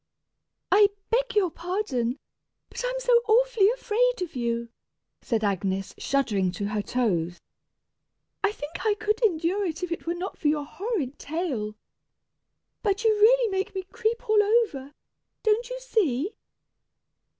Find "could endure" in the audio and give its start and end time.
8.95-9.63